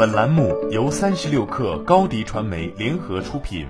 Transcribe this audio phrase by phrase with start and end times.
[0.00, 3.68] 本栏目由三十六氪高低传媒联合出品。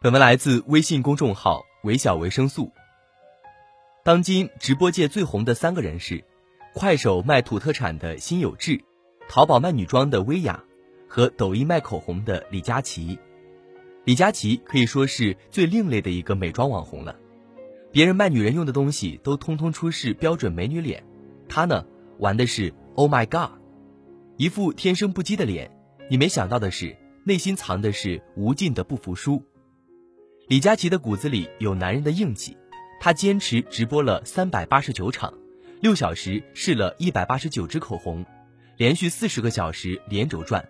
[0.00, 2.72] 本文来自微信公众号“微小维生素”。
[4.02, 6.24] 当今直播界最红的三个人是：
[6.72, 8.82] 快手卖土特产的辛有志，
[9.28, 10.64] 淘宝卖女装的薇娅，
[11.06, 13.18] 和抖音卖口红的李佳琦。
[14.04, 17.14] 李佳琦可以说是最另类的一个美妆网红了。
[17.92, 21.04] 别人卖女人用的东西都通通出示标准美女脸，
[21.50, 21.84] 他呢
[22.18, 23.50] 玩的是 Oh my God，
[24.36, 25.68] 一副天生不羁的脸。
[26.08, 29.42] 你没想到的是，内心藏的是无尽的不服输。
[30.46, 32.56] 李佳琦的骨子里有男人的硬气，
[33.00, 35.34] 他坚持直播了三百八十九场，
[35.80, 38.24] 六小时试了一百八十九支口红，
[38.76, 40.64] 连续四十个小时连轴转。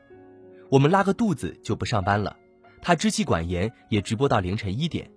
[0.70, 2.34] 我们拉个肚子就不上班了，
[2.80, 5.10] 他支气管炎也直播到凌晨一点。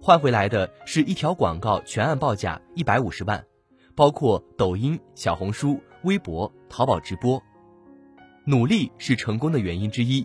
[0.00, 3.44] 换回来的是一条广告，全案报价一百五十万，
[3.96, 7.42] 包括抖音、小红书、微博、淘宝直播。
[8.44, 10.24] 努力是成功的原因之一，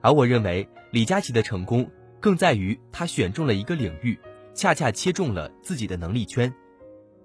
[0.00, 4.18] 而我认为李佳琦的成功更在于他选中了一个领域，
[4.54, 6.52] 恰恰切中了自己的能力圈。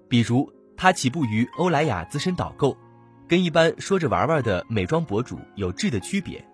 [0.08, 2.76] 比如，他起步于欧莱雅资深导购，
[3.26, 6.46] 跟一般说着玩玩的美妆博主有质的区别，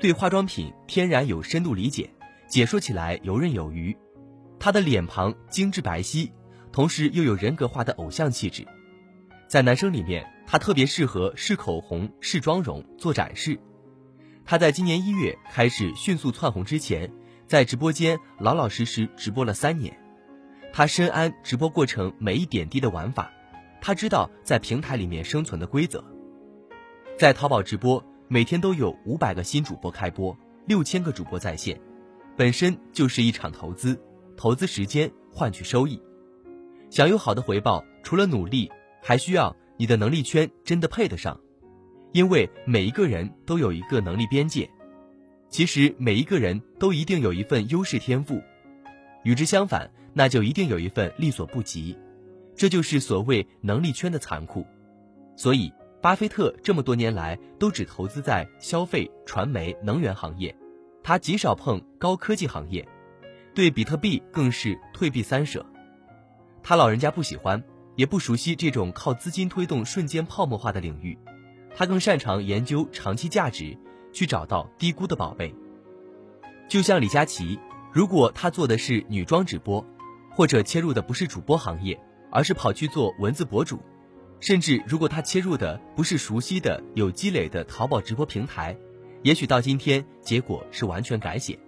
[0.00, 2.10] 对化妆品天然有深度理解，
[2.48, 3.96] 解说起来游刃有余。
[4.58, 6.28] 他的脸庞精致白皙，
[6.72, 8.66] 同时又有人格化的偶像气质，
[9.46, 13.58] 在男生里面，他特别适合试口红、试妆容、做展示。
[14.44, 17.12] 他在今年一月开始迅速窜红之前，
[17.46, 19.98] 在直播间老老实实直播了三年。
[20.72, 23.32] 他深谙直播过程每一点滴的玩法，
[23.80, 26.04] 他知道在平台里面生存的规则。
[27.18, 30.36] 在淘宝直播，每天都有五百个新主播开播，
[30.66, 31.80] 六千个主播在线，
[32.36, 34.00] 本身就是一场投资。
[34.36, 35.98] 投资时间换取收益，
[36.90, 38.70] 想有好的回报，除了努力，
[39.02, 41.38] 还需要你的能力圈真的配得上。
[42.12, 44.70] 因为每一个人都有一个能力边界，
[45.50, 48.42] 其实每一个人都一定有一份优势天赋，
[49.22, 51.96] 与之相反，那就一定有一份力所不及。
[52.54, 54.66] 这就是所谓能力圈的残酷。
[55.36, 55.70] 所以，
[56.00, 60.56] 巴菲特这么多年来都只投资在消费、传媒、能源行业，
[61.02, 62.86] 他极少碰高科技行业。
[63.54, 65.64] 对比特币更是退避三舍，
[66.62, 67.62] 他老人家不喜欢，
[67.96, 71.18] 也不熟悉这种靠资金推动瞬间泡沫化的领域，
[71.74, 73.76] 他更擅长研究长期价值，
[74.12, 75.54] 去找到低估的宝贝。
[76.68, 77.58] 就像李佳琦，
[77.92, 79.84] 如果他做的是女装直播，
[80.30, 81.98] 或者切入的不是主播行业，
[82.30, 83.80] 而是跑去做文字博主，
[84.40, 88.76] 甚至如果他切入的不是熟悉的有积累的淘宝直播平台，
[89.22, 91.58] 也许到今天结果是完全改写。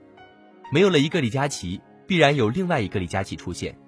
[0.70, 3.78] 没有了一个李佳琦，必然有另外一个李佳琦出现。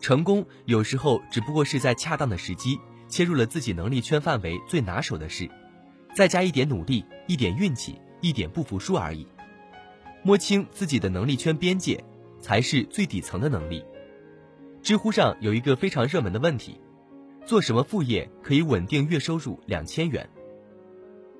[0.00, 2.78] 成功有时候只不过是在恰当的时机
[3.08, 5.50] 切入了自己能力圈范围最拿手的事，
[6.14, 9.26] 再加一点努力、一点运气、一点不服输而已。
[10.22, 12.02] 摸清自己的能力圈边界，
[12.40, 13.84] 才是最底层的能力。
[14.82, 16.80] 知乎上有一个非常热门的问题：
[17.44, 20.28] 做什么副业可以稳定月收入两千元？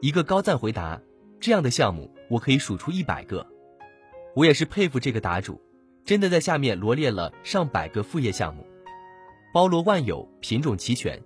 [0.01, 1.01] 一个高赞回答：
[1.41, 3.47] 这样的项目我可以数出一百个。
[4.35, 5.61] 我也是佩服这个答主，
[6.09, 8.67] 真的在下面罗列了上百个副业项目，
[9.53, 11.23] 包罗万有，品种齐全，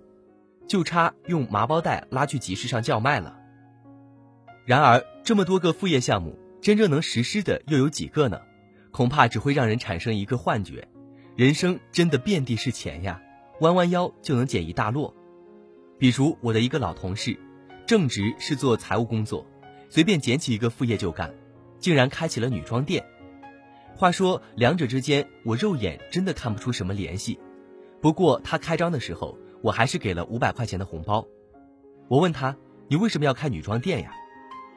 [0.67, 3.39] 就差用麻包袋拉去集市上叫卖了。
[4.65, 8.41] 然而，这么多个副业项目，真正能实施的又有几个呢？
[8.91, 10.85] 恐怕只会让人产生一个幻觉：
[11.37, 13.21] 人生真的遍地是钱呀，
[13.61, 15.13] 弯弯腰就能捡一大摞。
[15.97, 17.39] 比如我的一个老同事，
[17.87, 19.45] 正职是做财务工作，
[19.87, 21.33] 随便捡起一个副业就干。
[21.79, 23.05] 竟然开起了女装店，
[23.95, 27.39] 话说两者之间，我肉眼真的看不出什么联系。
[28.01, 31.25] 不过他开张的时候，我还是给了五百块钱的红包。
[32.09, 32.57] 我问他
[32.89, 34.11] ：“你为什么要开女装店呀？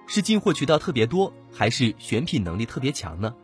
[0.06, 3.34] 是进货渠道特别多，还是选品能力特别强呢？”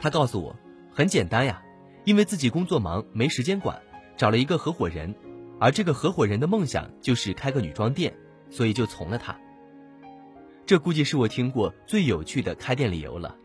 [0.00, 0.56] 他告诉我
[0.90, 1.62] ：“很简单呀，
[2.04, 3.82] 因为自己工作忙没时间管，
[4.16, 5.14] 找了一个合伙人，
[5.58, 8.14] 而这个合伙人的梦想就是开个女装店，
[8.48, 9.38] 所以就从了他。”
[10.64, 13.36] 这估计是我听过最有趣的开店理由了。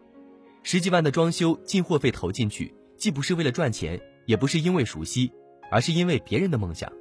[0.67, 5.31] 十几万的装修进货费投进去，既不是为了赚钱，也不是因为熟悉，
[5.69, 6.91] 而是因为别人的梦想。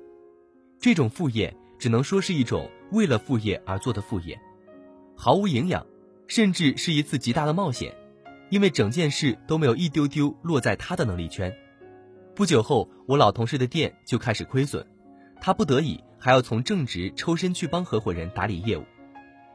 [0.78, 4.38] 这种副业只能说是一种为了副业而做的副业，
[5.16, 5.86] 毫无营养，
[6.26, 7.96] 甚至是一次极大的冒险，
[8.50, 11.50] 因为整件事都没有一丢丢落在他的能力圈。
[12.34, 14.86] 不久后，我老同事的店就开始亏损，
[15.40, 18.84] 他不得已还要从正职抽身去帮合伙人打理业务。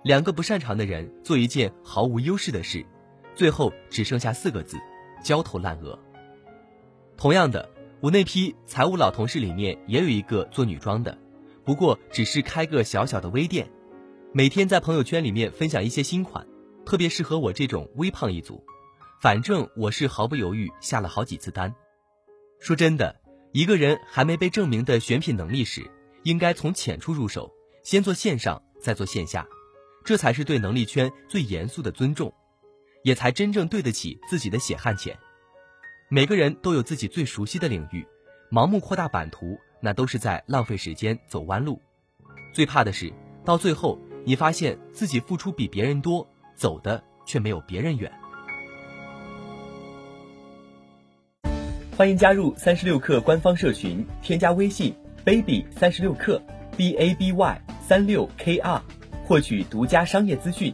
[0.03, 2.83] 两个不擅长的人做一件毫无优势的事，
[3.39, 4.75] 最后只剩下四个字：
[5.23, 5.97] 焦头烂额。
[7.15, 7.69] 同样的，
[8.01, 11.17] 我那批财务老同事里面也有一个做女装的，
[11.63, 13.71] 不过只是开个小小的微店，
[14.33, 16.45] 每天在朋友圈里面分享一些新款，
[16.85, 18.61] 特别适合我这种微胖一族。
[19.21, 21.73] 反正我是毫不犹豫下了好几次单。
[22.59, 23.21] 说真的，
[23.53, 25.89] 一个人还没被证明的选品能力时，
[26.23, 27.49] 应该从浅处入手，
[27.83, 29.47] 先做线上，再做线下，
[30.03, 32.33] 这才是对能力圈最严肃的尊重，
[33.03, 35.17] 也才真正对得起自己的血汗钱。
[36.09, 38.05] 每个人都有自己最熟悉的领域，
[38.51, 41.81] 盲目扩大版图，那都是在浪费时间、走弯路。
[42.53, 43.13] 最怕的是，
[43.45, 48.11] 到最后你发现自己付出比别人多，走的却没有别人远。
[51.95, 56.41] 欢迎加入三十六课官方社群，添加微信 baby 三十六课
[56.77, 58.81] b a b y 三六 k r，
[59.25, 60.73] 获取独家商业资讯，